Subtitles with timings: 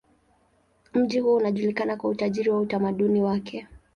[0.93, 3.67] Mji huo unajulikana kwa utajiri wa utamaduni wake.